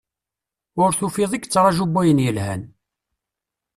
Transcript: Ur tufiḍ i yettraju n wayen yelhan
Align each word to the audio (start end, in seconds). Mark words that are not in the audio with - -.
Ur 0.81 0.89
tufiḍ 0.99 1.31
i 1.33 1.37
yettraju 1.41 1.85
n 1.87 1.93
wayen 1.93 2.23
yelhan 2.25 2.61